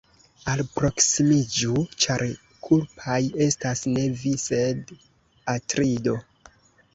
[0.51, 2.23] Alproksimiĝu, ĉar
[2.67, 4.97] kulpaj estas ne vi, sed
[5.55, 6.17] Atrido.